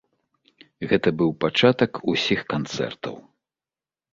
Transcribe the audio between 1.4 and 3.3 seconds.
пачатак усіх канцэртаў!